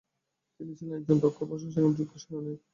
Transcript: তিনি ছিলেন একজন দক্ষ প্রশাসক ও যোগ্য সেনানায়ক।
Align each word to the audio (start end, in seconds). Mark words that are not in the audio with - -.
তিনি 0.59 0.71
ছিলেন 0.77 0.95
একজন 0.99 1.17
দক্ষ 1.23 1.39
প্রশাসক 1.49 1.83
ও 1.87 1.97
যোগ্য 1.97 2.13
সেনানায়ক। 2.21 2.61